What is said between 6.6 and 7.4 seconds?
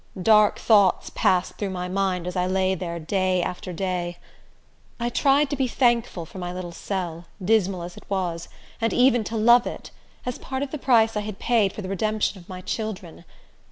cell,